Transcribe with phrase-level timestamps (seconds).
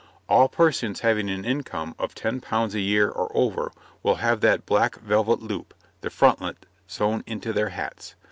[0.27, 4.95] All persons having an income of £10 a year and over will have that black
[4.99, 8.15] velvet loop, the frontlet, sewn into their hats.